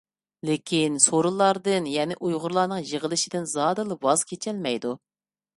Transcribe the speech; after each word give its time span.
لېكىن، 0.49 0.95
سورۇنلاردىن، 1.03 1.89
يەنى 1.93 2.17
ئۇيغۇرلارنىڭ 2.29 2.83
يىغىلىشىدىن 2.95 3.47
زادىلا 3.55 4.01
ۋاز 4.09 4.29
كېچەلمەيدۇ. 4.33 4.99